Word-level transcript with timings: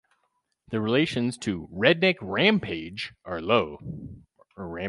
The 0.71 0.81
relations 0.81 1.37
to 1.43 1.69
"Redneck 1.71 2.15
Rampage" 2.23 3.13
are 3.23 3.39
low. 3.39 3.77